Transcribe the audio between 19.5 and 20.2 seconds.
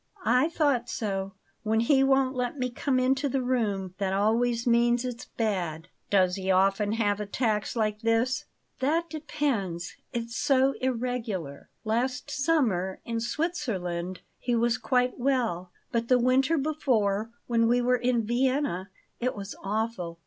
awful.